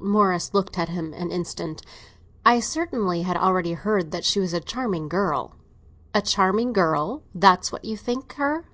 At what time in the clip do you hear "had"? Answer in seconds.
3.20-3.36